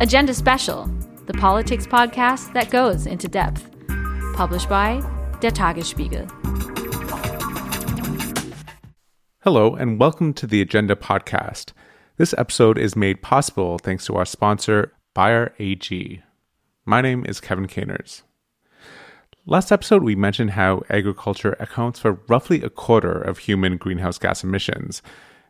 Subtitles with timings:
[0.00, 0.86] Agenda Special,
[1.26, 3.70] the politics podcast that goes into depth.
[4.32, 4.98] Published by
[5.40, 6.26] Der Tagesspiegel.
[9.42, 11.74] Hello, and welcome to the Agenda podcast.
[12.16, 16.22] This episode is made possible thanks to our sponsor, Bayer AG.
[16.86, 18.22] My name is Kevin Caners.
[19.44, 24.42] Last episode, we mentioned how agriculture accounts for roughly a quarter of human greenhouse gas
[24.42, 25.02] emissions,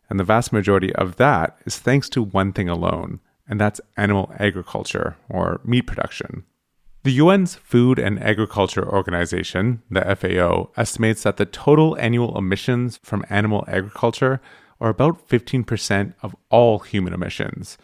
[0.08, 4.32] and the vast majority of that is thanks to one thing alone, and that's animal
[4.38, 6.44] agriculture, or meat production.
[7.02, 13.24] The UN's Food and Agriculture Organization, the FAO, estimates that the total annual emissions from
[13.28, 14.40] animal agriculture
[14.80, 17.76] are about 15% of all human emissions.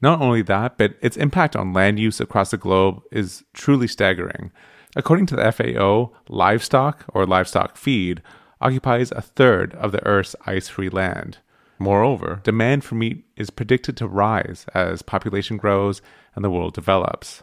[0.00, 4.52] Not only that, but its impact on land use across the globe is truly staggering.
[4.94, 8.22] According to the FAO, livestock or livestock feed
[8.60, 11.38] occupies a third of the Earth's ice free land.
[11.78, 16.02] Moreover, demand for meat is predicted to rise as population grows
[16.34, 17.42] and the world develops.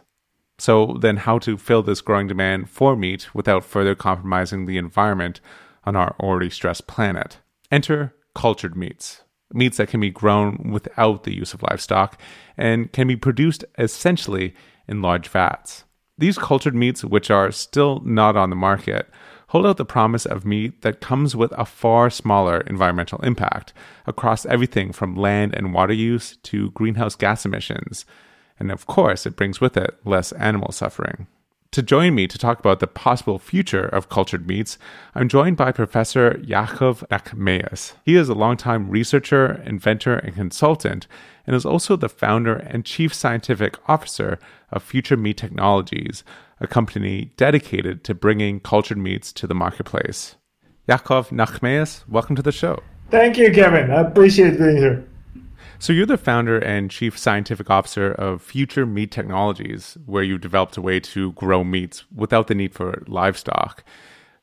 [0.58, 5.40] So, then, how to fill this growing demand for meat without further compromising the environment
[5.84, 7.38] on our already stressed planet?
[7.70, 9.22] Enter cultured meats.
[9.52, 12.20] Meats that can be grown without the use of livestock
[12.56, 14.54] and can be produced essentially
[14.88, 15.84] in large vats.
[16.18, 19.08] These cultured meats, which are still not on the market,
[19.56, 23.72] hold out the promise of meat that comes with a far smaller environmental impact
[24.06, 28.04] across everything from land and water use to greenhouse gas emissions.
[28.60, 31.26] And of course, it brings with it less animal suffering.
[31.70, 34.76] To join me to talk about the possible future of cultured meats,
[35.14, 37.94] I'm joined by Professor Yaakov Nahmias.
[38.04, 41.06] He is a longtime researcher, inventor, and consultant,
[41.46, 44.38] and is also the founder and chief scientific officer
[44.70, 46.24] of Future Meat Technologies,
[46.60, 50.36] a company dedicated to bringing cultured meats to the marketplace.
[50.88, 52.82] Yaakov Nahmias, welcome to the show.
[53.10, 53.90] Thank you, Kevin.
[53.90, 55.06] I appreciate being here.
[55.78, 60.76] So, you're the founder and chief scientific officer of Future Meat Technologies, where you developed
[60.78, 63.84] a way to grow meats without the need for livestock.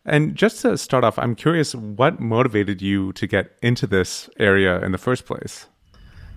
[0.06, 4.80] And just to start off, I'm curious what motivated you to get into this area
[4.86, 5.66] in the first place?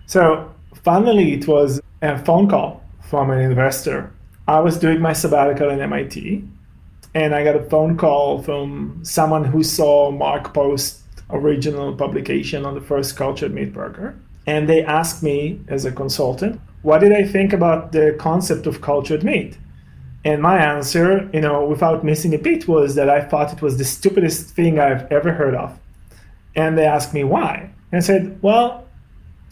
[0.07, 0.51] So,
[0.83, 4.13] finally, it was a phone call from an investor.
[4.49, 6.45] I was doing my sabbatical in MIT,
[7.15, 12.75] and I got a phone call from someone who saw Mark Post original publication on
[12.75, 17.25] the first cultured meat burger and they asked me as a consultant, what did I
[17.25, 19.59] think about the concept of cultured meat?
[20.25, 23.77] And my answer, you know, without missing a beat, was that I thought it was
[23.77, 25.79] the stupidest thing I've ever heard of.
[26.55, 27.71] And they asked me why.
[27.91, 28.87] And I said, well,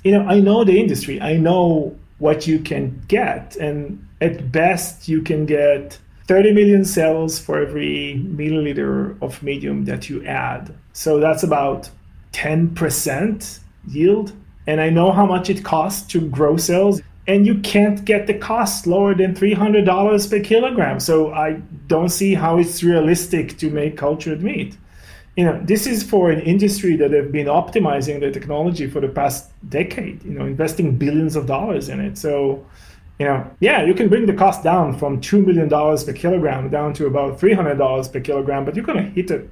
[0.04, 1.20] you know, I know the industry.
[1.20, 3.56] I know what you can get.
[3.56, 10.08] And at best, you can get 30 million cells for every milliliter of medium that
[10.08, 10.74] you add.
[10.92, 11.90] So that's about
[12.32, 14.32] 10% yield
[14.66, 18.34] and I know how much it costs to grow cells, and you can't get the
[18.34, 21.00] cost lower than $300 per kilogram.
[21.00, 24.76] So I don't see how it's realistic to make cultured meat.
[25.36, 29.08] You know, this is for an industry that have been optimizing the technology for the
[29.08, 32.16] past decade, you know, investing billions of dollars in it.
[32.16, 32.64] So,
[33.18, 36.92] you know, yeah, you can bring the cost down from $2 million per kilogram down
[36.94, 39.44] to about $300 per kilogram, but you're going to hit a,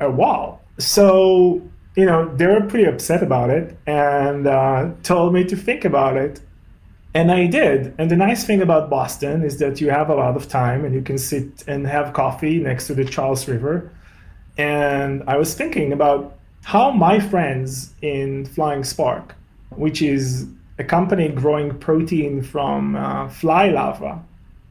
[0.00, 0.62] a wall.
[0.78, 1.62] So
[1.96, 6.16] you know, they were pretty upset about it and uh, told me to think about
[6.16, 6.40] it.
[7.12, 7.92] And I did.
[7.98, 10.94] And the nice thing about Boston is that you have a lot of time and
[10.94, 13.92] you can sit and have coffee next to the Charles River.
[14.60, 19.34] And I was thinking about how my friends in Flying Spark,
[19.70, 20.46] which is
[20.78, 24.20] a company growing protein from uh, fly larvae,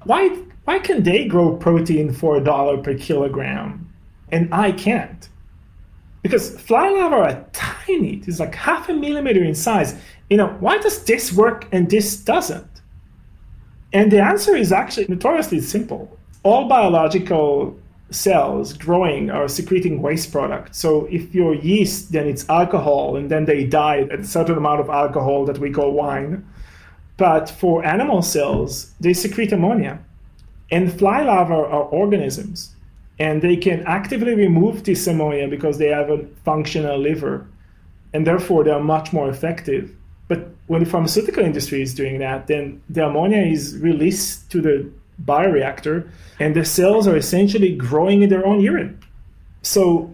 [0.03, 0.29] why,
[0.65, 3.91] why can they grow protein for a dollar per kilogram
[4.31, 5.27] and I can't?
[6.21, 8.21] because fly larvae are tiny.
[8.27, 9.95] It's like half a millimeter in size.
[10.29, 12.81] You know, why does this work and this doesn't?
[13.93, 16.17] And the answer is actually notoriously simple.
[16.43, 17.79] All biological
[18.11, 20.77] cells growing are secreting waste products.
[20.79, 24.81] So if you're yeast, then it's alcohol, and then they die at a certain amount
[24.81, 26.47] of alcohol that we call wine.
[27.17, 29.99] But for animal cells, they secrete ammonia.
[30.71, 32.75] And fly larvae are organisms
[33.19, 37.45] and they can actively remove this ammonia because they have a functional liver
[38.13, 39.93] and therefore they are much more effective
[40.27, 44.89] but when the pharmaceutical industry is doing that then the ammonia is released to the
[45.25, 48.99] bioreactor and the cells are essentially growing in their own urine
[49.61, 50.13] so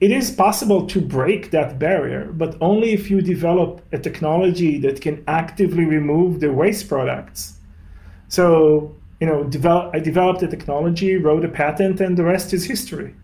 [0.00, 5.00] it is possible to break that barrier but only if you develop a technology that
[5.00, 7.58] can actively remove the waste products
[8.28, 12.64] so you know, develop, I developed the technology, wrote a patent, and the rest is
[12.64, 13.14] history.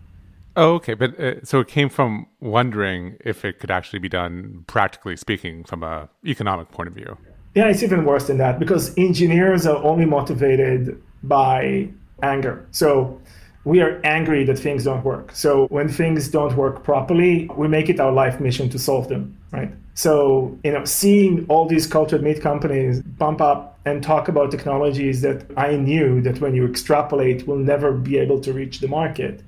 [0.55, 0.93] Oh, okay.
[0.93, 5.63] But uh, so it came from wondering if it could actually be done, practically speaking,
[5.63, 7.17] from a economic point of view.
[7.55, 11.89] Yeah, it's even worse than that because engineers are only motivated by
[12.21, 12.65] anger.
[12.71, 13.19] So
[13.63, 15.31] we are angry that things don't work.
[15.33, 19.37] So when things don't work properly, we make it our life mission to solve them,
[19.51, 19.71] right?
[19.93, 25.21] So, you know, seeing all these cultured meat companies bump up and talk about technologies
[25.21, 29.41] that I knew that when you extrapolate will never be able to reach the market,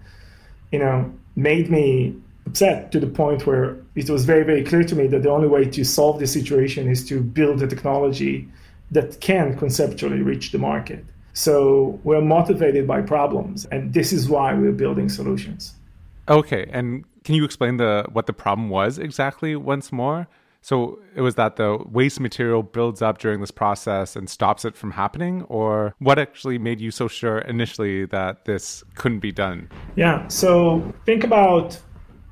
[0.71, 4.95] you know, made me upset to the point where it was very, very clear to
[4.95, 8.47] me that the only way to solve the situation is to build a technology
[8.91, 11.03] that can conceptually reach the market.
[11.33, 15.73] So we're motivated by problems, and this is why we're building solutions.
[16.29, 20.27] Okay, and can you explain the what the problem was exactly once more?
[20.61, 24.75] So it was that the waste material builds up during this process and stops it
[24.75, 29.69] from happening, or what actually made you so sure initially that this couldn't be done?
[29.95, 31.79] Yeah, so think about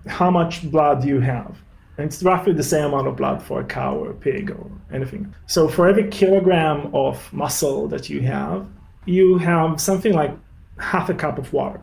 [0.07, 1.57] how much blood you have.
[1.97, 4.69] And it's roughly the same amount of blood for a cow or a pig or
[4.91, 5.33] anything.
[5.47, 8.65] So for every kilogram of muscle that you have,
[9.05, 10.35] you have something like
[10.79, 11.81] half a cup of water.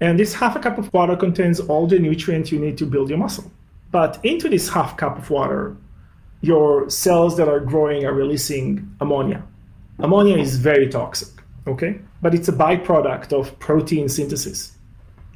[0.00, 3.08] And this half a cup of water contains all the nutrients you need to build
[3.08, 3.50] your muscle.
[3.92, 5.76] But into this half cup of water,
[6.40, 9.44] your cells that are growing are releasing ammonia.
[10.00, 11.28] Ammonia is very toxic,
[11.68, 12.00] okay?
[12.20, 14.76] But it's a byproduct of protein synthesis.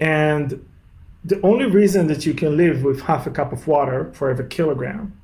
[0.01, 0.66] And
[1.27, 4.47] the only reason that you can live with half a cup of water for every
[4.47, 5.21] kilogram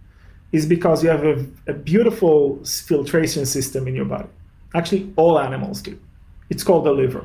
[0.50, 4.28] is because you have a, a beautiful filtration system in your body.
[4.74, 5.98] Actually, all animals do.
[6.50, 7.24] It's called the liver.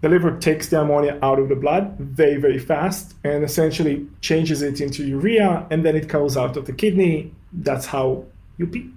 [0.00, 4.62] The liver takes the ammonia out of the blood very, very fast and essentially changes
[4.62, 7.32] it into urea, and then it goes out of the kidney.
[7.52, 8.24] That's how
[8.58, 8.90] you pee.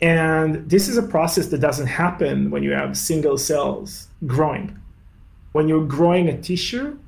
[0.00, 4.78] And this is a process that doesn't happen when you have single cells growing.
[5.52, 6.98] When you're growing a tissue,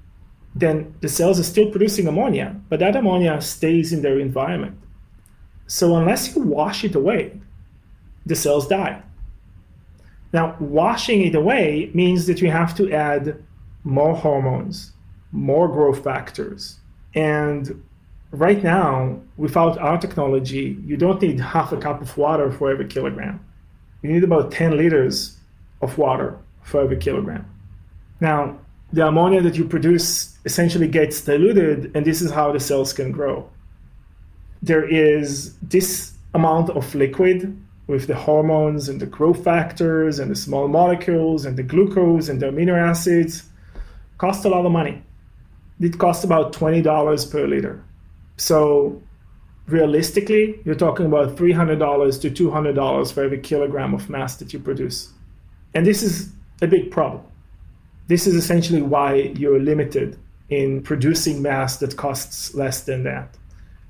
[0.54, 4.78] then the cells are still producing ammonia, but that ammonia stays in their environment.
[5.66, 7.40] So unless you wash it away,
[8.26, 9.02] the cells die.
[10.32, 13.42] Now, washing it away means that you have to add
[13.84, 14.92] more hormones,
[15.32, 16.78] more growth factors.
[17.14, 17.82] And
[18.30, 22.86] right now, without our technology, you don't need half a cup of water for every
[22.86, 23.44] kilogram.
[24.02, 25.38] You need about 10 liters
[25.80, 27.46] of water for every kilogram.
[28.20, 28.58] Now,
[28.92, 33.12] the ammonia that you produce essentially gets diluted, and this is how the cells can
[33.12, 33.36] grow.
[34.62, 37.38] There is this amount of liquid
[37.86, 42.40] with the hormones and the growth factors and the small molecules and the glucose and
[42.40, 43.34] the amino acids
[44.16, 45.02] cost a lot of money.
[45.80, 47.84] It costs about $20 per liter.
[48.36, 49.02] So
[49.66, 55.12] realistically, you're talking about $300 to $200 for every kilogram of mass that you produce.
[55.74, 57.22] And this is a big problem.
[58.08, 60.18] This is essentially why you're limited
[60.48, 63.36] in producing mass that costs less than that.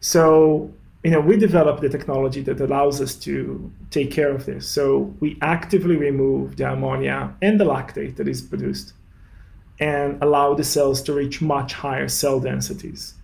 [0.01, 0.73] So
[1.05, 4.69] you know, we developed the technology that allows us to take care of this.
[4.69, 8.95] So we actively remove the ammonia and the lactate that is produced
[9.81, 13.15] and allow the cells to reach much higher cell densities.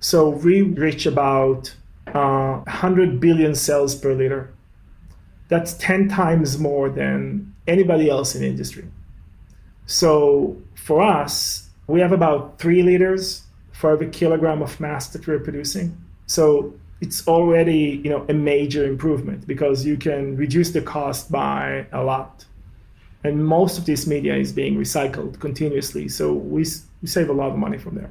[0.00, 1.74] So we reach about
[2.08, 4.52] uh, 100 billion cells per liter.
[5.48, 8.88] That's 10 times more than anybody else in industry.
[9.84, 13.42] So for us, we have about three liters
[13.72, 15.96] for every kilogram of mass that we're producing.
[16.26, 21.86] So it's already you know a major improvement because you can reduce the cost by
[21.92, 22.44] a lot.
[23.24, 26.08] And most of this media is being recycled continuously.
[26.08, 26.64] So we,
[27.02, 28.10] we save a lot of money from there.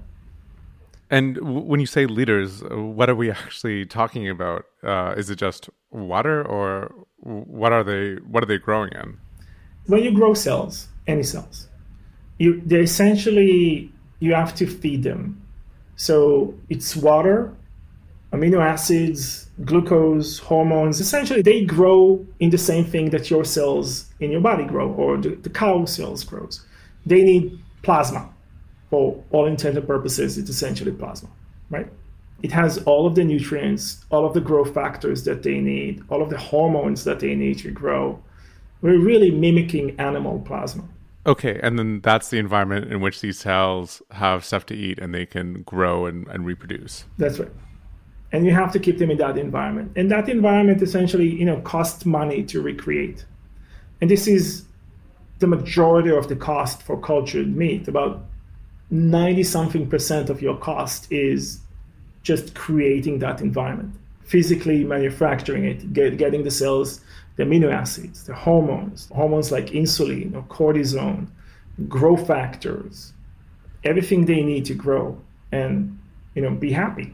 [1.10, 4.66] And when you say liters what are we actually talking about?
[4.84, 9.18] Uh, is it just water or what are they what are they growing in?
[9.88, 11.69] When you grow cells any cells
[12.40, 15.40] you they essentially you have to feed them
[15.96, 17.54] so it's water
[18.34, 24.32] amino acids, glucose, hormones, essentially they grow in the same thing that your cells in
[24.32, 26.66] your body grow or the, the cow cells grows.
[27.06, 28.30] They need plasma.
[28.90, 31.30] For all intents and purposes, it's essentially plasma,
[31.70, 31.88] right?
[32.42, 36.24] It has all of the nutrients, all of the growth factors that they need, all
[36.24, 38.20] of the hormones that they need to grow.
[38.82, 40.86] We're really mimicking animal plasma.
[41.26, 45.14] Okay, and then that's the environment in which these cells have stuff to eat and
[45.14, 47.06] they can grow and, and reproduce.
[47.18, 47.52] That's right.
[48.32, 49.92] And you have to keep them in that environment.
[49.96, 53.26] And that environment essentially you know costs money to recreate.
[54.02, 54.66] And this is
[55.40, 57.88] the majority of the cost for cultured meat.
[57.88, 58.26] About
[58.92, 61.60] 90 something percent of your cost is
[62.24, 63.94] just creating that environment
[64.30, 67.02] physically manufacturing it get, getting the cells
[67.40, 71.26] the amino acids the hormones hormones like insulin or cortisone
[71.88, 73.14] growth factors
[73.84, 75.20] everything they need to grow
[75.52, 75.98] and
[76.36, 77.14] you know be happy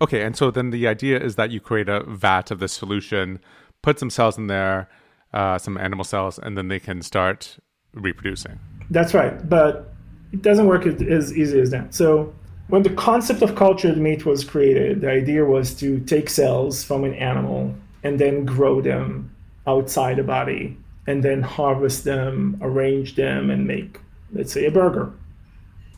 [0.00, 3.40] Okay, and so then the idea is that you create a vat of the solution,
[3.82, 4.88] put some cells in there,
[5.34, 7.58] uh, some animal cells, and then they can start
[7.94, 8.60] reproducing.
[8.90, 9.92] That's right, but
[10.32, 11.94] it doesn't work as easy as that.
[11.94, 12.32] So
[12.68, 17.02] when the concept of cultured meat was created, the idea was to take cells from
[17.02, 17.74] an animal
[18.04, 19.34] and then grow them
[19.68, 24.00] outside the body and then harvest them, arrange them, and make,
[24.32, 25.12] let's say, a burger.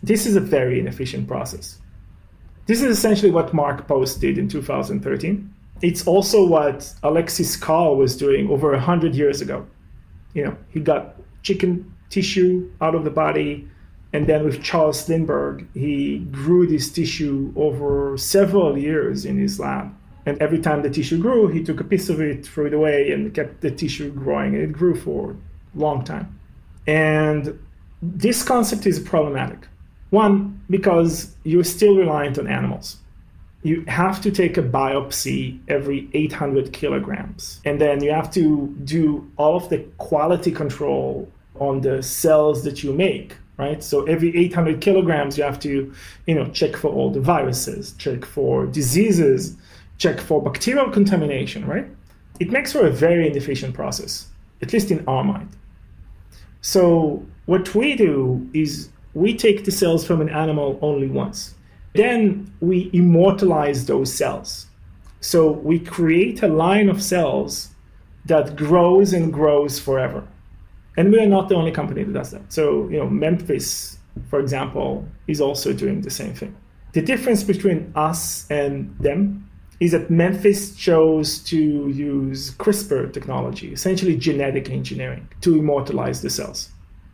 [0.02, 1.78] This is a very inefficient process.
[2.66, 5.54] This is essentially what Mark Post did in 2013.
[5.82, 9.66] It's also what Alexis Carrel was doing over 100 years ago.
[10.34, 13.68] You know, he got chicken tissue out of the body,
[14.12, 19.92] and then with Charles Lindbergh, he grew this tissue over several years in his lab.
[20.26, 23.10] And every time the tissue grew, he took a piece of it, threw it away,
[23.12, 24.54] and kept the tissue growing.
[24.54, 26.38] And it grew for a long time.
[26.86, 27.58] And
[28.02, 29.66] this concept is problematic.
[30.10, 32.98] One, because you're still reliant on animals.
[33.62, 37.60] You have to take a biopsy every 800 kilograms.
[37.64, 42.82] And then you have to do all of the quality control on the cells that
[42.82, 43.84] you make right?
[43.84, 45.92] So every 800 kilograms, you have to,
[46.26, 49.54] you know, check for all the viruses, check for diseases,
[50.00, 51.86] check for bacterial contamination, right?
[52.40, 54.26] It makes for a very inefficient process,
[54.62, 55.50] at least in our mind.
[56.62, 61.54] So what we do is we take the cells from an animal only once.
[61.94, 64.66] Then we immortalize those cells.
[65.20, 67.68] So we create a line of cells
[68.24, 70.26] that grows and grows forever.
[70.96, 72.52] And we are not the only company that does that.
[72.52, 73.98] So, you know, Memphis,
[74.30, 76.56] for example, is also doing the same thing.
[76.92, 79.49] The difference between us and them
[79.80, 86.70] is that Memphis chose to use CRISPR technology, essentially genetic engineering, to immortalize the cells.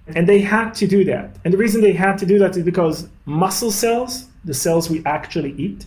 [0.08, 1.37] And they had to do that.
[1.44, 5.04] And the reason they had to do that is because muscle cells, the cells we
[5.04, 5.87] actually eat,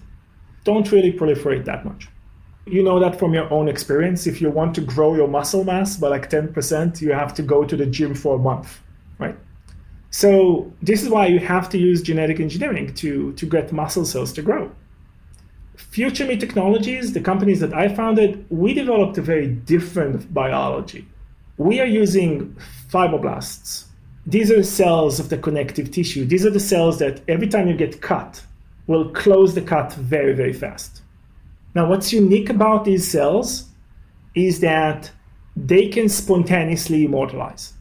[0.63, 2.09] don't really proliferate that much
[2.71, 4.27] you know that from your own experience.
[4.27, 7.63] If you want to grow your muscle mass by like 10%, you have to go
[7.63, 8.79] to the gym for a month,
[9.17, 9.35] right?
[10.11, 14.33] So this is why you have to use genetic engineering to, to get muscle cells
[14.33, 14.71] to grow.
[15.79, 21.07] Future Meat Technologies, the companies that I founded, we developed a very different biology.
[21.57, 22.55] We are using
[22.89, 23.85] fibroblasts.
[24.27, 26.25] These are cells of the connective tissue.
[26.25, 28.43] These are the cells that every time you get cut,
[28.87, 31.01] will close the cut very, very fast.
[31.75, 33.69] Now, what's unique about these cells
[34.35, 35.11] is that
[35.55, 37.73] they can spontaneously immortalize.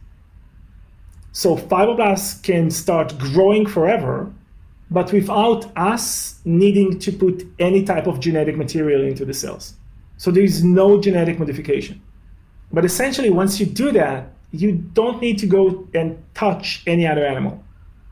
[1.33, 4.33] So fibroblasts can start growing forever,
[4.91, 9.75] but without us needing to put any type of genetic material into the cells.
[10.17, 12.01] So there is no genetic modification.
[12.73, 17.25] But essentially, once you do that, you don't need to go and touch any other
[17.25, 17.63] animal.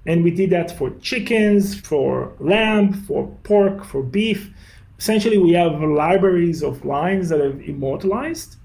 [0.07, 4.53] And we did that for chickens, for lamb, for pork, for beef
[4.99, 8.57] essentially we have libraries of lines that are immortalized,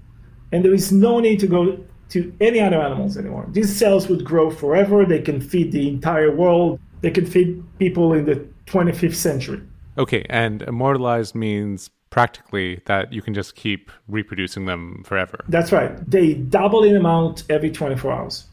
[0.50, 1.78] and there is no need to go
[2.10, 3.46] to any other animals anymore.
[3.50, 5.06] These cells would grow forever.
[5.06, 6.78] They can feed the entire world.
[7.00, 8.36] They can feed people in the
[8.66, 9.60] 25th century.
[9.98, 15.44] Okay, and immortalized means practically that you can just keep reproducing them forever.
[15.48, 15.92] That's right.
[16.08, 18.46] They double in amount every 24 hours.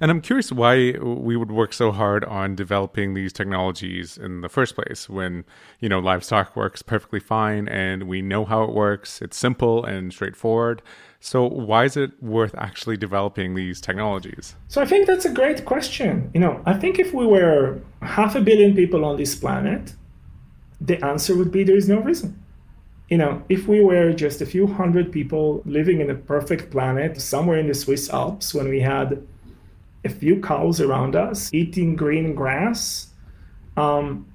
[0.00, 4.48] And I'm curious why we would work so hard on developing these technologies in the
[4.48, 5.44] first place when,
[5.78, 9.22] you know, livestock works perfectly fine and we know how it works.
[9.22, 10.82] It's simple and straightforward.
[11.24, 14.56] So why is it worth actually developing these technologies?
[14.66, 16.28] So I think that's a great question.
[16.34, 19.94] You know, I think if we were half a billion people on this planet,
[20.80, 22.42] the answer would be there is no reason.
[23.08, 27.20] You know, if we were just a few hundred people living in a perfect planet
[27.20, 29.24] somewhere in the Swiss Alps when we had
[30.04, 33.12] a few cows around us eating green grass,
[33.76, 34.26] um,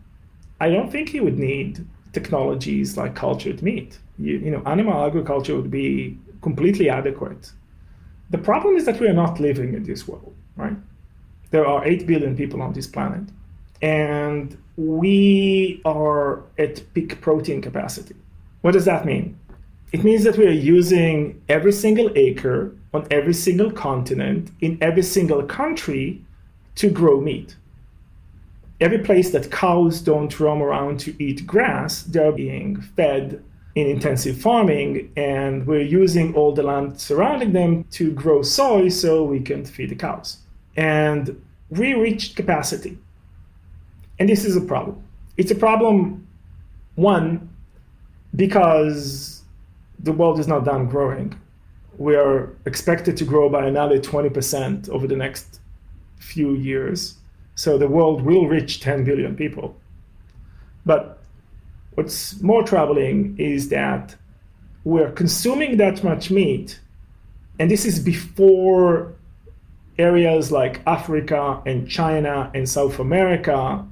[0.61, 3.99] I don't think you would need technologies like cultured meat.
[4.17, 6.17] You, you know, animal agriculture would be
[6.49, 7.51] completely adequate.
[8.29, 10.77] The problem is that we are not living in this world, right?
[11.51, 13.25] There are 8 billion people on this planet,
[13.81, 18.15] and we are at peak protein capacity.
[18.61, 19.37] What does that mean?
[19.91, 22.59] It means that we are using every single acre
[22.93, 26.21] on every single continent in every single country
[26.75, 27.55] to grow meat.
[28.79, 33.43] Every place that cows don't roam around to eat grass, they're being fed
[33.77, 39.23] in intensive farming, and we're using all the land surrounding them to grow soy so
[39.23, 40.39] we can feed the cows.
[40.75, 42.97] And we reached capacity.
[44.17, 45.03] And this is a problem.
[45.37, 46.25] It's a problem,
[46.95, 47.49] one,
[48.35, 49.43] because
[49.99, 51.39] the world is not done growing.
[51.99, 55.59] We are expected to grow by another 20% over the next
[56.17, 57.19] few years.
[57.53, 59.75] So the world will reach 10 billion people.
[60.83, 61.16] But
[61.97, 64.15] what's more troubling is that
[64.83, 66.79] we're consuming that much meat,
[67.57, 69.15] and this is before
[69.97, 73.83] areas like Africa and China and South America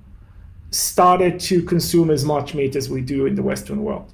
[0.70, 4.14] started to consume as much meat as we do in the Western world.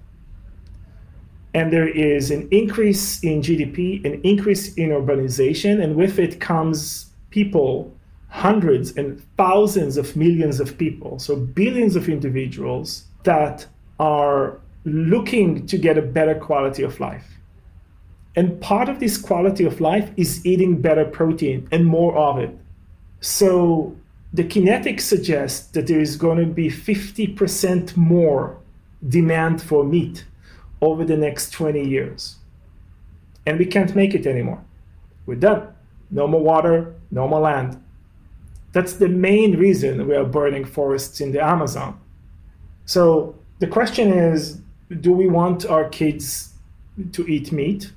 [1.53, 7.07] And there is an increase in GDP, an increase in urbanization, and with it comes
[7.29, 7.93] people,
[8.29, 13.67] hundreds and thousands of millions of people, so billions of individuals that
[14.01, 17.37] are looking to get a better quality of life.
[18.35, 22.57] And part of this quality of life is eating better protein and more of it.
[23.19, 23.95] So
[24.33, 28.57] the kinetics suggests that there is going to be 50% more
[29.07, 30.25] demand for meat
[30.81, 32.37] over the next 20 years.
[33.45, 34.63] And we can't make it anymore.
[35.27, 35.67] We're done.
[36.09, 37.81] No more water, no more land.
[38.71, 41.99] That's the main reason we are burning forests in the Amazon.
[42.85, 44.59] So the question is
[44.99, 46.53] do we want our kids
[47.13, 47.93] to eat meat?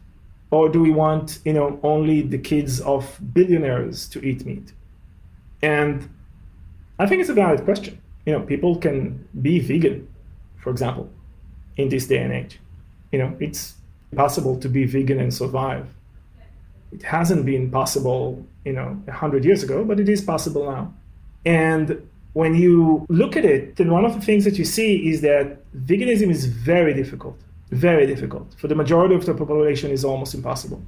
[0.51, 4.73] Or do we want, you know, only the kids of billionaires to eat meat?
[5.63, 6.09] And
[7.01, 8.01] I think it's a valid question.
[8.25, 10.07] You know, people can be vegan,
[10.59, 11.11] for example,
[11.77, 12.61] in this day and age.
[13.11, 13.75] You know, it's
[14.15, 15.89] possible to be vegan and survive.
[16.93, 20.95] It hasn't been possible, you know, 100 years ago, but it is possible now.
[21.45, 25.21] And when you look at it, then one of the things that you see is
[25.23, 27.39] that veganism is very difficult,
[27.71, 28.53] very difficult.
[28.59, 30.83] For the majority of the population, is almost impossible.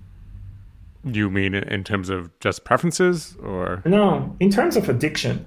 [1.04, 4.34] You mean in terms of just preferences, or no?
[4.40, 5.46] In terms of addiction,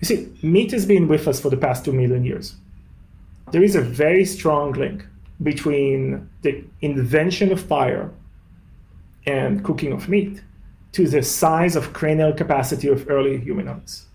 [0.00, 2.54] you see, meat has been with us for the past two million years.
[3.52, 5.04] There is a very strong link
[5.42, 8.10] between the invention of fire
[9.26, 10.42] and cooking of meat
[10.92, 14.06] to the size of cranial capacity of early humanoids.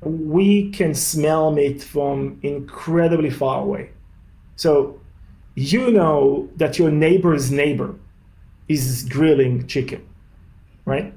[0.00, 3.90] We can smell meat from incredibly far away.
[4.56, 5.00] So
[5.54, 7.96] you know that your neighbor's neighbor
[8.68, 10.06] is grilling chicken,
[10.84, 11.12] right?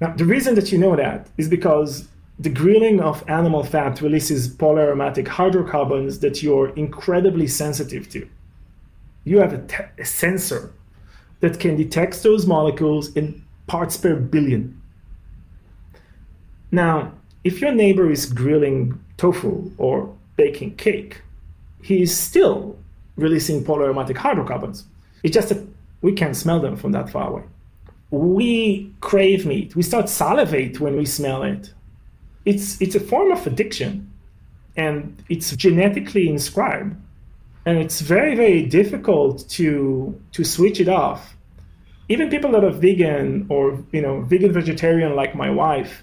[0.00, 4.48] Now, the reason that you know that is because the grilling of animal fat releases
[4.54, 8.28] polyaromatic hydrocarbons that you're incredibly sensitive to.
[9.24, 10.72] You have a, te- a sensor
[11.40, 14.80] that can detect those molecules in parts per billion.
[16.70, 17.12] Now,
[17.44, 21.22] if your neighbor is grilling tofu or baking cake,
[21.82, 22.76] he is still
[23.16, 24.84] releasing polyaromatic hydrocarbons.
[25.22, 25.64] It's just that
[26.02, 27.42] we can't smell them from that far away.
[28.10, 29.76] We crave meat.
[29.76, 31.72] We start salivate when we smell it
[32.44, 34.10] it's it's a form of addiction
[34.76, 36.94] and it's genetically inscribed
[37.66, 41.36] and it's very very difficult to to switch it off
[42.08, 46.02] even people that are vegan or you know vegan vegetarian like my wife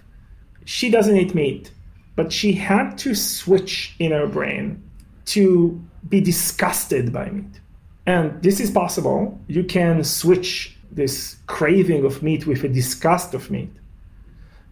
[0.65, 1.71] she doesn't eat meat
[2.15, 4.82] but she had to switch in her brain
[5.26, 7.60] to be disgusted by meat
[8.06, 13.50] and this is possible you can switch this craving of meat with a disgust of
[13.50, 13.71] meat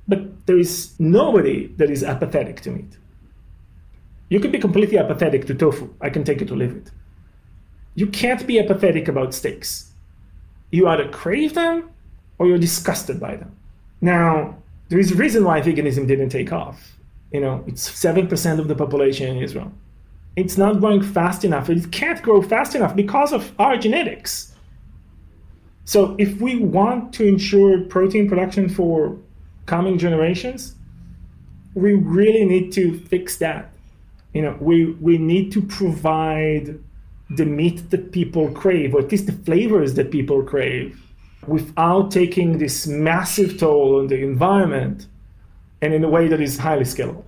[0.09, 2.97] but there is nobody that is apathetic to meat.
[4.29, 5.93] You could be completely apathetic to tofu.
[6.01, 6.91] I can take it or leave it.
[7.93, 9.91] You can't be apathetic about steaks.
[10.71, 11.91] You either crave them
[12.39, 13.55] or you're disgusted by them.
[14.01, 14.57] Now,
[14.89, 16.97] there is a reason why veganism didn't take off.
[17.31, 19.71] You know, it's 7% of the population in Israel.
[20.35, 21.69] It's not growing fast enough.
[21.69, 24.53] It can't grow fast enough because of our genetics.
[25.85, 29.17] So, if we want to ensure protein production for
[29.65, 30.75] coming generations,
[31.73, 33.71] we really need to fix that.
[34.33, 36.79] You know, we we need to provide
[37.31, 41.01] the meat that people crave, or at least the flavors that people crave,
[41.49, 45.07] without taking this massive toll on the environment
[45.81, 47.25] and in a way that is highly scalable.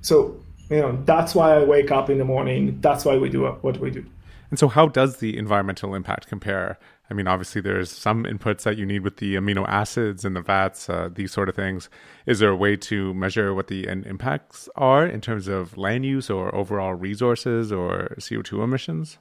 [0.00, 2.78] So, you know, that's why I wake up in the morning.
[2.80, 4.04] That's why we do what we do.
[4.50, 6.78] And so, how does the environmental impact compare
[7.08, 10.42] I mean, obviously, there's some inputs that you need with the amino acids and the
[10.42, 11.88] fats, uh, these sort of things.
[12.26, 16.04] Is there a way to measure what the end impacts are in terms of land
[16.04, 19.18] use or overall resources or CO2 emissions?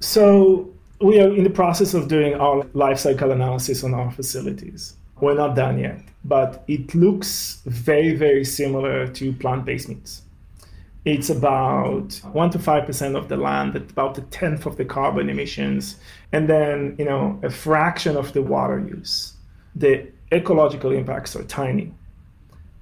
[0.00, 4.96] So, we are in the process of doing our life cycle analysis on our facilities.
[5.20, 10.22] We're not done yet, but it looks very, very similar to plant based meats
[11.04, 15.96] it's about 1 to 5% of the land, about a tenth of the carbon emissions,
[16.32, 19.34] and then, you know, a fraction of the water use.
[19.74, 21.94] The ecological impacts are tiny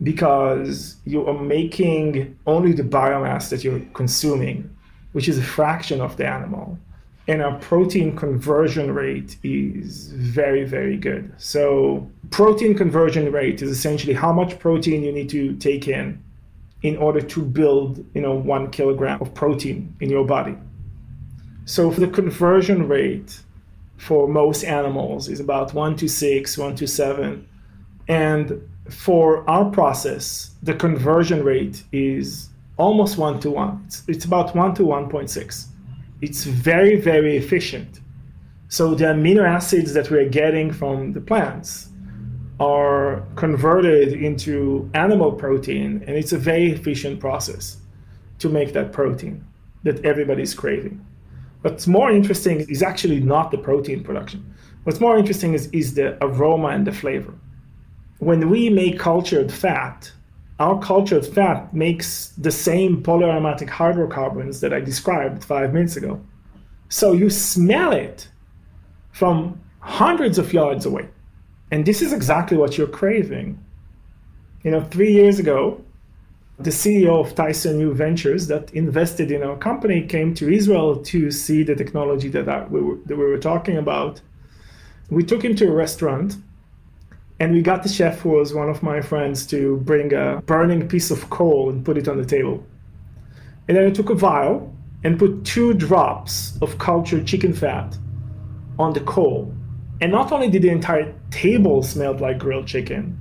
[0.03, 4.69] because you are making only the biomass that you're consuming,
[5.13, 6.79] which is a fraction of the animal.
[7.29, 11.33] And our protein conversion rate is very, very good.
[11.37, 16.23] So, protein conversion rate is essentially how much protein you need to take in
[16.83, 20.57] in order to build, you know, one kilogram of protein in your body.
[21.65, 23.41] So for the conversion rate
[23.99, 27.47] for most animals is about one to six, one to seven.
[28.07, 33.83] And for our process, the conversion rate is almost one to one.
[33.87, 35.67] It's, it's about one to 1.6.
[36.21, 38.01] It's very, very efficient.
[38.69, 41.89] So the amino acids that we're getting from the plants
[42.61, 47.79] are converted into animal protein, and it's a very efficient process
[48.41, 49.45] to make that protein
[49.85, 51.05] that everybody's craving.
[51.63, 54.55] What's more interesting is actually not the protein production.
[54.85, 57.35] What's more interesting is, is the aroma and the flavor.
[58.19, 60.11] When we make cultured fat,
[60.59, 66.21] our cultured fat makes the same polyaromatic hydrocarbons that I described five minutes ago.
[66.89, 68.29] So you smell it
[69.13, 71.09] from hundreds of yards away.
[71.71, 73.63] And this is exactly what you're craving.
[74.65, 75.85] You know, three years ago,
[76.59, 81.31] the CEO of Tyson New Ventures that invested in our company came to Israel to
[81.31, 84.21] see the technology that, we, were, that we were talking about.
[85.09, 86.37] We took him to a restaurant
[87.41, 90.89] and we got the chef, who was one of my friends, to bring a burning
[90.89, 92.65] piece of coal and put it on the table.
[93.69, 94.75] And then I took a vial
[95.05, 97.97] and put two drops of cultured chicken fat
[98.79, 99.55] on the coal.
[100.01, 103.21] And not only did the entire table smell like grilled chicken,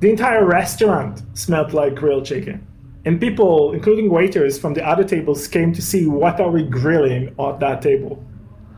[0.00, 2.66] the entire restaurant smelled like grilled chicken.
[3.06, 7.34] And people, including waiters from the other tables, came to see what are we grilling
[7.38, 8.22] at that table.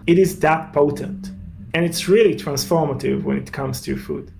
[0.06, 1.30] It is that potent.
[1.74, 4.32] And it's really transformative when it comes to food.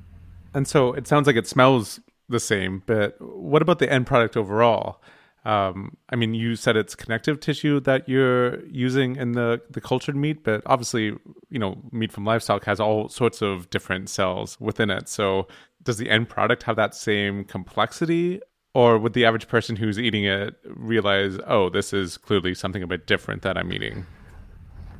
[0.55, 4.37] And so it sounds like it smells the same, but what about the end product
[4.37, 5.03] overall?
[5.45, 10.17] Um, I mean, you said it's connective tissue that you're using in the, the cultured
[10.17, 11.17] meat, but obviously,
[11.49, 15.09] you know, meat from livestock has all sorts of different cells within it.
[15.09, 15.49] So
[15.83, 18.41] does the end product have that same complexity?
[18.75, 22.87] Or would the average person who's eating it realize, oh, this is clearly something a
[22.87, 24.07] bit different that I'm eating?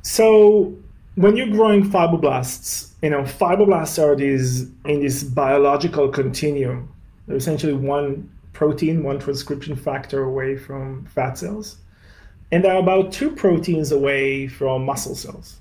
[0.01, 0.75] So
[1.19, 6.89] when you're growing fibroblasts, you know, fibroblasts are these in this biological continuum.
[7.27, 11.75] They're essentially one protein, one transcription factor away from fat cells.
[12.53, 15.59] And they're about two proteins away from muscle cells.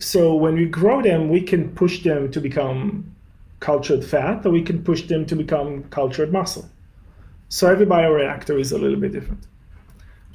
[0.00, 3.14] So when we grow them, we can push them to become
[3.60, 6.68] cultured fat, or we can push them to become cultured muscle.
[7.48, 9.46] So every bioreactor is a little bit different.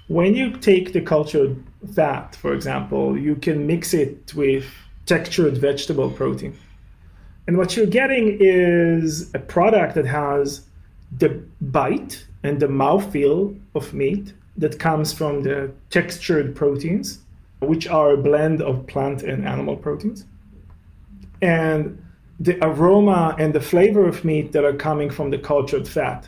[0.08, 1.62] When you take the cultured
[1.96, 4.66] fat, for example, you can mix it with
[5.06, 6.58] textured vegetable protein.
[7.48, 10.62] And what you're getting is a product that has
[11.18, 17.20] the bite and the mouthfeel of meat that comes from the textured proteins,
[17.60, 20.26] which are a blend of plant and animal proteins.
[21.42, 22.04] And
[22.40, 26.28] the aroma and the flavor of meat that are coming from the cultured fat.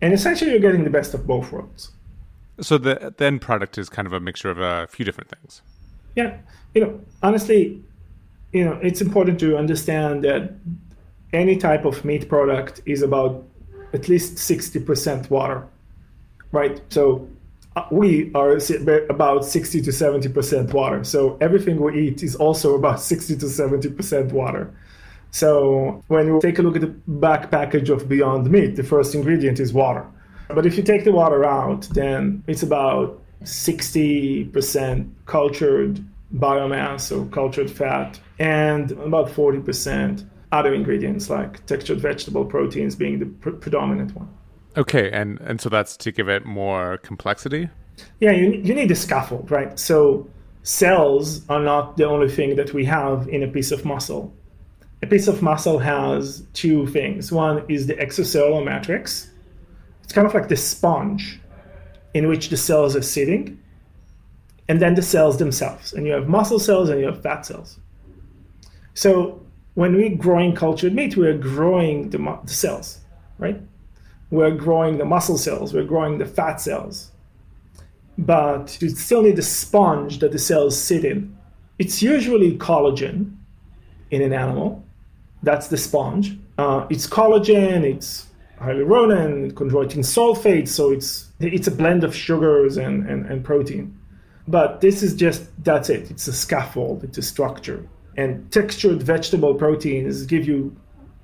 [0.00, 1.92] And essentially, you're getting the best of both worlds.
[2.62, 5.62] So the, the end product is kind of a mixture of a few different things.
[6.14, 6.38] Yeah,
[6.74, 7.82] you know, honestly,
[8.52, 10.52] you know, it's important to understand that
[11.32, 13.44] any type of meat product is about
[13.92, 15.66] at least 60% water,
[16.52, 16.80] right?
[16.90, 17.28] So
[17.76, 18.58] uh, we are
[19.08, 21.04] about 60 to 70% water.
[21.04, 24.72] So everything we eat is also about 60 to 70% water.
[25.30, 29.14] So when you take a look at the back package of Beyond Meat, the first
[29.14, 30.06] ingredient is water.
[30.54, 37.70] But if you take the water out, then it's about 60% cultured biomass or cultured
[37.70, 44.28] fat and about 40% other ingredients like textured vegetable proteins being the pr- predominant one.
[44.76, 47.68] Okay, and and so that's to give it more complexity?
[48.20, 49.78] Yeah, you you need a scaffold, right?
[49.78, 50.26] So
[50.62, 54.32] cells are not the only thing that we have in a piece of muscle
[55.02, 57.32] a piece of muscle has two things.
[57.32, 59.30] One is the extracellular matrix.
[60.12, 61.40] It's kind of like the sponge
[62.12, 63.58] in which the cells are sitting,
[64.68, 65.94] and then the cells themselves.
[65.94, 67.78] And you have muscle cells and you have fat cells.
[68.92, 69.40] So
[69.72, 72.98] when we're growing cultured meat, we're growing the, the cells,
[73.38, 73.58] right?
[74.30, 77.10] We're growing the muscle cells, we're growing the fat cells.
[78.18, 81.34] But you still need the sponge that the cells sit in.
[81.78, 83.34] It's usually collagen
[84.10, 84.84] in an animal,
[85.42, 86.36] that's the sponge.
[86.58, 88.26] Uh, it's collagen, it's
[88.62, 93.98] hyaluronan, chondroitin sulfate, so it's it's a blend of sugars and, and, and protein.
[94.48, 96.10] But this is just that's it.
[96.10, 97.88] It's a scaffold, it's a structure.
[98.16, 100.76] And textured vegetable proteins give you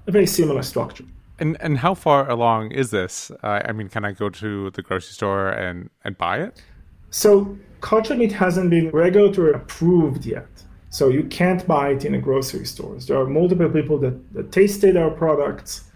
[0.07, 1.05] a very similar structure.
[1.38, 3.31] And and how far along is this?
[3.42, 6.62] Uh, I mean, can I go to the grocery store and, and buy it?
[7.11, 10.48] So cultured meat hasn't been regulatory approved yet.
[10.90, 13.07] So you can't buy it in a grocery stores.
[13.07, 15.88] There are multiple people that, that tasted our products,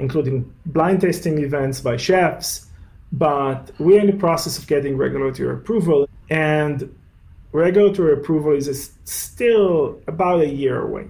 [0.00, 2.66] including blind tasting events by chefs,
[3.12, 6.94] but we're in the process of getting regulatory approval, and
[7.52, 11.06] regulatory approval is still about a year away.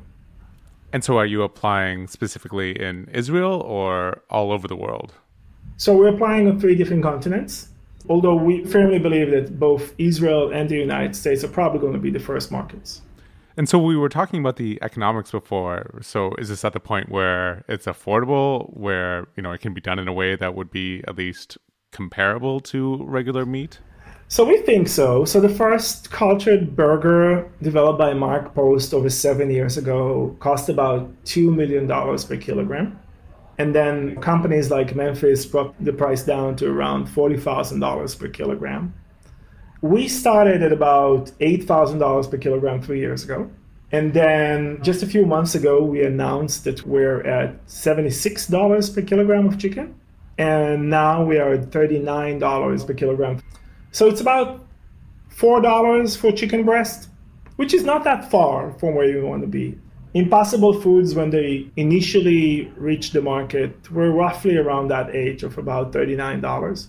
[0.93, 5.13] And so, are you applying specifically in Israel or all over the world?
[5.77, 7.69] So, we're applying on three different continents,
[8.09, 12.01] although we firmly believe that both Israel and the United States are probably going to
[12.01, 13.03] be the first markets.
[13.57, 15.99] And so we were talking about the economics before.
[16.03, 19.81] So is this at the point where it's affordable, where you know it can be
[19.81, 21.59] done in a way that would be at least
[21.93, 23.81] comparable to regular meat?
[24.29, 25.25] So we think so.
[25.25, 31.11] So the first cultured burger developed by Mark Post over seven years ago cost about
[31.25, 32.99] two million dollars per kilogram.
[33.59, 38.95] And then companies like Memphis brought the price down to around $40,000 per kilogram.
[39.83, 43.51] We started at about $8,000 per kilogram three years ago.
[43.93, 49.49] And then just a few months ago, we announced that we're at $76 per kilogram
[49.49, 49.95] of chicken.
[50.37, 53.43] And now we are at $39 per kilogram.
[53.91, 54.67] So it's about
[55.35, 57.09] $4 for chicken breast,
[57.57, 59.79] which is not that far from where you want to be.
[60.13, 65.93] Impossible Foods, when they initially reached the market, were roughly around that age of about
[65.93, 66.89] $39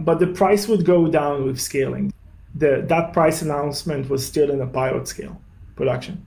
[0.00, 2.12] but the price would go down with scaling.
[2.54, 5.40] The, that price announcement was still in a pilot scale
[5.76, 6.26] production.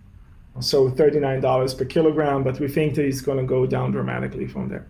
[0.60, 4.70] So $39 per kilogram, but we think that it's going to go down dramatically from
[4.70, 4.88] there.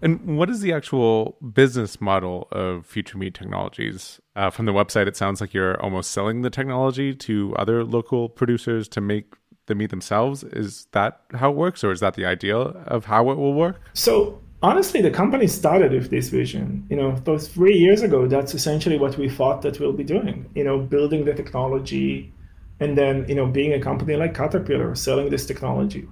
[0.00, 4.20] And what is the actual business model of Future Meat Technologies?
[4.36, 8.28] Uh, from the website, it sounds like you're almost selling the technology to other local
[8.28, 9.34] producers to make
[9.66, 10.44] the meat themselves.
[10.44, 13.80] Is that how it works, or is that the idea of how it will work?
[13.94, 16.86] So honestly, the company started with this vision.
[16.90, 20.48] You know, those three years ago, that's essentially what we thought that we'll be doing.
[20.54, 22.32] You know, building the technology,
[22.80, 26.08] and then you know, being a company like Caterpillar, selling this technology.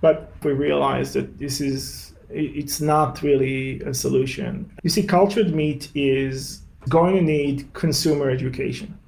[0.00, 4.70] But we realized that this is it's not really a solution.
[4.82, 8.98] You see, cultured meat is going to need consumer education.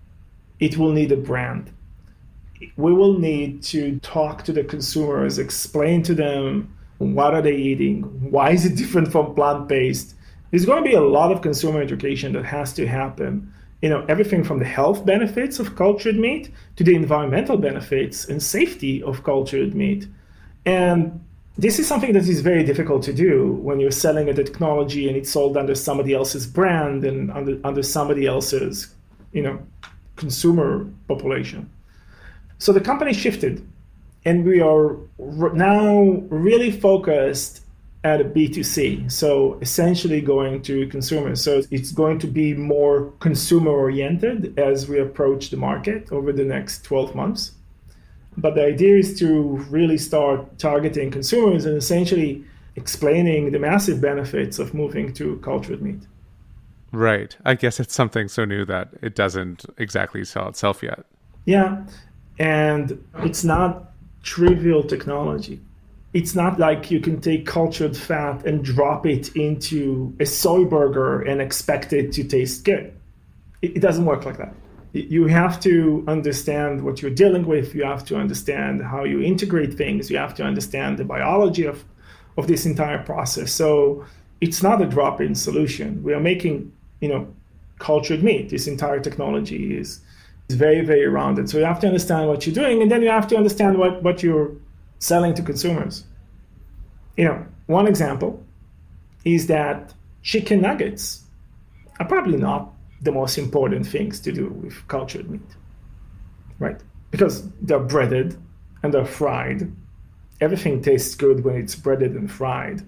[0.60, 1.72] It will need a brand.
[2.76, 8.02] We will need to talk to the consumers, explain to them what are they eating?
[8.30, 10.14] Why is it different from plant based?
[10.50, 13.52] There's going to be a lot of consumer education that has to happen.
[13.82, 18.42] You know, everything from the health benefits of cultured meat to the environmental benefits and
[18.42, 20.08] safety of cultured meat.
[20.66, 21.24] And
[21.56, 25.16] this is something that is very difficult to do when you're selling a technology and
[25.16, 28.94] it's sold under somebody else's brand and under, under somebody else's,
[29.32, 29.60] you know,
[30.16, 31.70] consumer population.
[32.58, 33.66] So the company shifted
[34.24, 37.62] and we are now really focused
[38.04, 39.10] at a B2C.
[39.10, 41.42] So essentially going to consumers.
[41.42, 46.44] So it's going to be more consumer oriented as we approach the market over the
[46.44, 47.52] next 12 months.
[48.36, 52.44] But the idea is to really start targeting consumers and essentially
[52.76, 56.02] explaining the massive benefits of moving to cultured meat.
[56.92, 57.36] Right.
[57.44, 61.04] I guess it's something so new that it doesn't exactly sell itself yet.
[61.44, 61.84] Yeah.
[62.38, 63.87] And it's not
[64.28, 65.58] trivial technology.
[66.12, 71.22] It's not like you can take cultured fat and drop it into a soy burger
[71.22, 72.92] and expect it to taste good.
[73.62, 74.54] It, it doesn't work like that.
[74.92, 77.74] You have to understand what you're dealing with.
[77.74, 80.10] You have to understand how you integrate things.
[80.10, 81.84] You have to understand the biology of,
[82.36, 83.52] of this entire process.
[83.52, 84.04] So
[84.40, 86.02] it's not a drop-in solution.
[86.02, 87.22] We are making, you know,
[87.78, 88.50] cultured meat.
[88.50, 90.00] This entire technology is
[90.48, 91.48] is very, very rounded.
[91.48, 94.02] So you have to understand what you're doing, and then you have to understand what,
[94.02, 94.52] what you're
[94.98, 96.04] selling to consumers.
[97.16, 98.42] You know, one example
[99.24, 101.24] is that chicken nuggets
[102.00, 105.56] are probably not the most important things to do with cultured meat,
[106.58, 106.80] right?
[107.10, 108.36] Because they're breaded
[108.82, 109.70] and they're fried.
[110.40, 112.82] Everything tastes good when it's breaded and fried.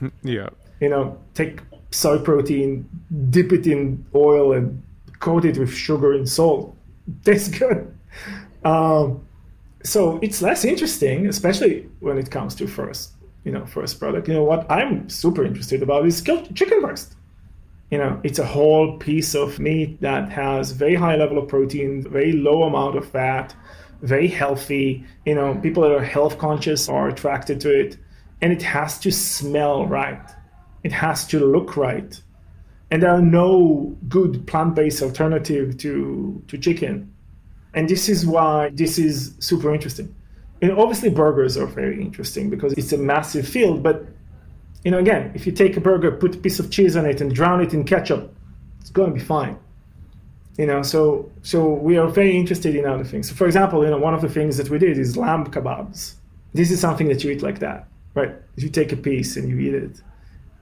[0.24, 0.48] Yeah.
[0.80, 1.60] You know, take
[1.92, 2.88] soy protein,
[3.30, 4.82] dip it in oil, and
[5.20, 6.76] coat it with sugar and salt
[7.24, 7.92] tastes good.
[8.64, 9.26] Um,
[9.84, 13.12] so it's less interesting, especially when it comes to first,
[13.44, 14.28] you know, first product.
[14.28, 17.16] You know what I'm super interested about is chicken breast.
[17.90, 22.02] You know, it's a whole piece of meat that has very high level of protein,
[22.08, 23.54] very low amount of fat,
[24.00, 25.04] very healthy.
[25.26, 27.98] You know, people that are health conscious are attracted to it,
[28.40, 30.22] and it has to smell right.
[30.84, 32.20] It has to look right
[32.92, 37.10] and there are no good plant-based alternative to to chicken.
[37.72, 40.14] And this is why this is super interesting.
[40.60, 44.06] And obviously burgers are very interesting because it's a massive field but
[44.84, 47.22] you know again if you take a burger put a piece of cheese on it
[47.22, 48.36] and drown it in ketchup
[48.82, 49.56] it's going to be fine.
[50.58, 53.30] You know so so we are very interested in other things.
[53.30, 56.16] So for example you know one of the things that we did is lamb kebabs.
[56.52, 58.34] This is something that you eat like that right?
[58.56, 60.02] You take a piece and you eat it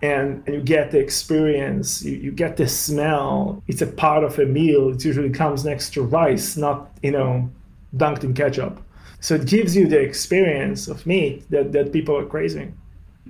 [0.03, 3.63] and, and you get the experience, you, you get the smell.
[3.67, 4.91] It's a part of a meal.
[4.91, 7.51] It usually comes next to rice, not, you know,
[7.97, 8.83] dunked in ketchup.
[9.21, 12.77] So it gives you the experience of meat that, that people are craving.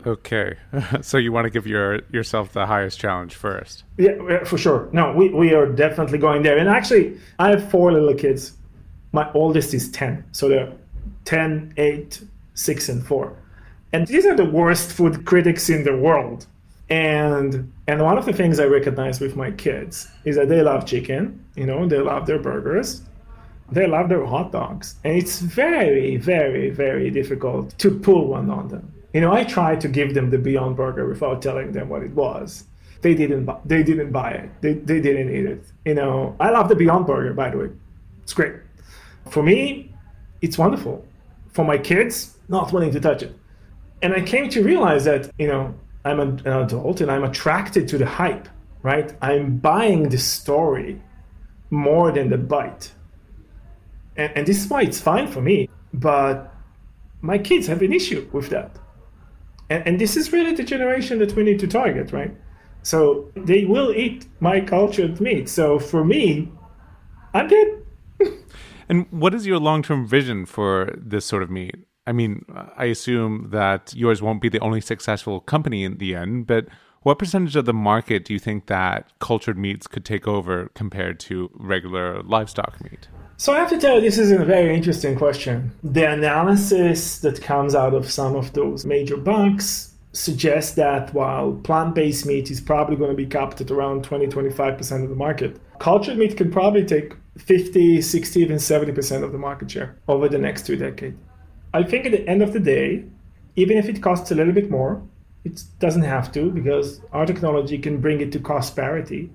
[0.06, 0.54] Okay,
[1.02, 3.84] so you want to give your yourself the highest challenge first?
[3.98, 4.88] Yeah, for sure.
[4.92, 6.56] No, we, we are definitely going there.
[6.56, 8.56] And actually, I have four little kids.
[9.12, 10.24] My oldest is 10.
[10.32, 10.72] So they're
[11.24, 12.22] 10, 8,
[12.54, 13.36] 6, and 4.
[13.92, 16.46] And these are the worst food critics in the world.
[16.90, 20.86] And and one of the things I recognize with my kids is that they love
[20.86, 23.02] chicken, you know, they love their burgers,
[23.70, 24.96] they love their hot dogs.
[25.04, 28.92] And it's very, very, very difficult to pull one on them.
[29.14, 32.12] You know, I tried to give them the Beyond Burger without telling them what it
[32.12, 32.64] was.
[33.02, 33.44] They didn't.
[33.44, 34.50] Buy, they didn't buy it.
[34.60, 35.64] They, they didn't eat it.
[35.84, 37.32] You know, I love the Beyond Burger.
[37.34, 37.70] By the way,
[38.22, 38.54] it's great.
[39.30, 39.94] For me,
[40.42, 41.04] it's wonderful.
[41.52, 43.34] For my kids, not wanting to touch it.
[44.02, 45.74] And I came to realize that you know
[46.04, 48.48] I'm an adult and I'm attracted to the hype.
[48.82, 49.14] Right?
[49.20, 51.02] I'm buying the story
[51.68, 52.92] more than the bite.
[54.16, 55.68] And, and this is why it's fine for me.
[55.92, 56.54] But
[57.20, 58.78] my kids have an issue with that
[59.70, 62.36] and, and this is really the generation that we need to target, right?
[62.82, 65.48] So they will eat my cultured meat.
[65.48, 66.50] So for me,
[67.32, 67.86] I'm good.
[68.88, 71.76] and what is your long term vision for this sort of meat?
[72.10, 72.44] I mean,
[72.76, 76.66] I assume that yours won't be the only successful company in the end, but
[77.02, 81.20] what percentage of the market do you think that cultured meats could take over compared
[81.20, 83.06] to regular livestock meat?
[83.36, 85.70] So I have to tell you, this is a very interesting question.
[85.84, 92.26] The analysis that comes out of some of those major banks suggests that while plant-based
[92.26, 96.36] meat is probably going to be capped at around 20-25% of the market, cultured meat
[96.36, 100.74] can probably take 50, 60, even 70% of the market share over the next two
[100.74, 101.16] decades.
[101.72, 103.04] I think at the end of the day,
[103.56, 105.02] even if it costs a little bit more,
[105.44, 109.30] it doesn't have to because our technology can bring it to cost parity.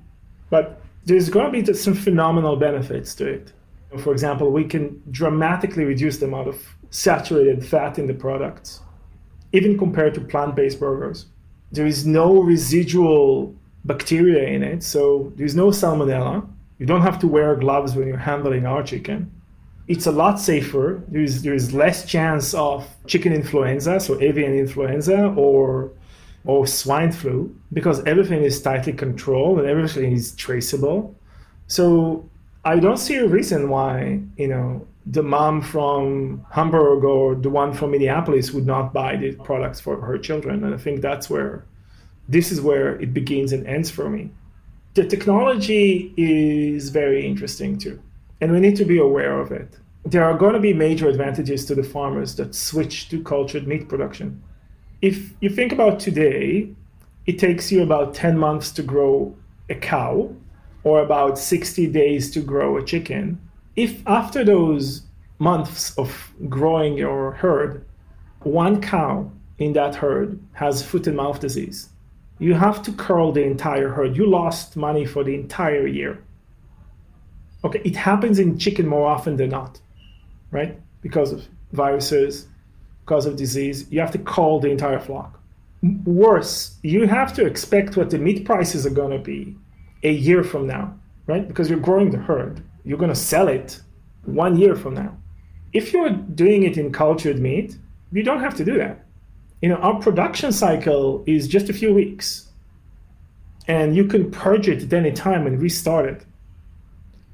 [0.50, 3.54] But there's going to be some phenomenal benefits to it.
[4.00, 8.82] For example, we can dramatically reduce the amount of saturated fat in the products,
[9.54, 11.28] even compared to plant based burgers.
[11.72, 16.48] There is no residual bacteria in it, so there's no salmonella.
[16.80, 19.32] You don't have to wear gloves when you're handling our chicken.
[19.88, 21.04] It's a lot safer.
[21.08, 25.92] There's, there's less chance of chicken influenza, so avian influenza, or
[26.46, 31.16] or swine flu because everything is tightly controlled and everything is traceable.
[31.68, 32.30] So
[32.64, 37.74] I don't see a reason why, you know, the mom from Hamburg or the one
[37.74, 40.64] from Minneapolis would not buy the products for her children.
[40.64, 41.66] And I think that's where
[42.28, 44.32] this is where it begins and ends for me.
[44.96, 48.00] The technology is very interesting too,
[48.46, 49.80] and we need to be aware of it.
[50.06, 53.90] There are going to be major advantages to the farmers that switch to cultured meat
[53.90, 54.40] production.
[55.02, 56.70] If you think about today,
[57.26, 59.36] it takes you about 10 months to grow
[59.68, 60.32] a cow
[60.84, 63.42] or about 60 days to grow a chicken,
[63.76, 65.02] if after those
[65.40, 67.84] months of growing your herd,
[68.42, 71.90] one cow in that herd has foot and mouth disease,
[72.38, 74.16] you have to cull the entire herd.
[74.16, 76.24] You lost money for the entire year.
[77.66, 79.82] Okay, it happens in chicken more often than not,
[80.52, 80.80] right?
[81.02, 82.48] Because of viruses,
[83.04, 85.40] because of disease, you have to cull the entire flock.
[86.06, 89.56] Worse, you have to expect what the meat prices are going to be
[90.04, 90.94] a year from now,
[91.26, 91.48] right?
[91.48, 92.64] Because you're growing the herd.
[92.84, 93.82] You're going to sell it
[94.26, 95.18] one year from now.
[95.74, 97.78] If you're doing it in cultured meat,
[98.12, 99.06] you don't have to do that.
[99.64, 102.48] You know, our production cycle is just a few weeks.
[103.68, 106.26] And you can purge it at any time and restart it.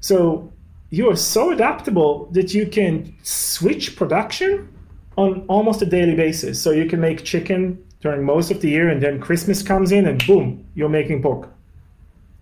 [0.02, 0.52] So
[0.90, 4.68] you are so adaptable that you can switch production
[5.16, 6.60] on almost a daily basis.
[6.60, 10.06] So you can make chicken during most of the year, and then Christmas comes in,
[10.06, 11.48] and boom, you're making pork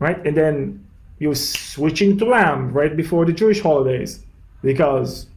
[0.00, 0.26] right?
[0.26, 0.84] And then
[1.20, 4.24] you're switching to lamb right before the Jewish holidays
[4.62, 5.28] because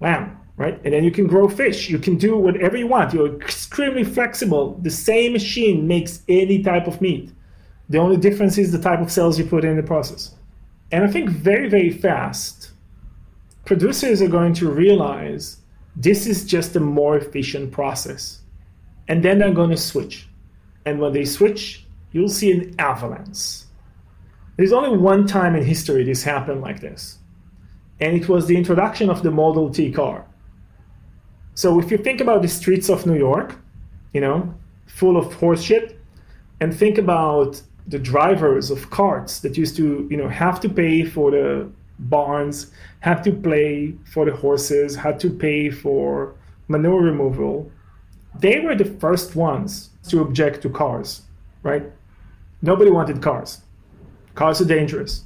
[0.00, 0.80] lamb, right?
[0.84, 1.88] And then you can grow fish.
[1.88, 3.14] You can do whatever you want.
[3.14, 4.78] You're extremely flexible.
[4.82, 7.30] The same machine makes any type of meat.
[7.90, 10.34] The only difference is the type of cells you put in the process.
[10.90, 12.72] And I think very, very fast,
[13.64, 15.58] producers are going to realize
[15.96, 18.40] this is just a more efficient process.
[19.08, 20.28] And then they're going to switch.
[20.86, 23.64] And when they switch, you'll see an avalanche
[24.56, 27.18] there's only one time in history this happened like this,
[28.00, 30.26] and it was the introduction of the Model T car.
[31.54, 33.56] So if you think about the streets of New York,
[34.12, 34.54] you know,
[34.86, 36.00] full of horse shit,
[36.60, 41.04] and think about the drivers of carts that used to, you know, have to pay
[41.04, 42.70] for the barns,
[43.00, 46.34] had to pay for the horses, had to pay for
[46.68, 47.70] manure removal.
[48.38, 51.22] They were the first ones to object to cars
[51.64, 51.90] right?
[52.62, 53.62] Nobody wanted cars.
[54.36, 55.24] Cars are dangerous.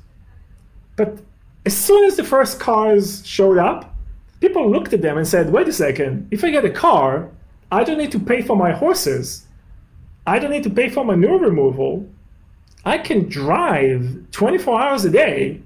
[0.97, 1.19] But
[1.67, 3.95] as soon as the first cars showed up,
[4.41, 7.31] people looked at them and said, wait a second, if I get a car,
[7.71, 9.45] I don't need to pay for my horses.
[10.27, 12.09] I don't need to pay for manure removal.
[12.89, 15.61] I can drive 24 hours a day,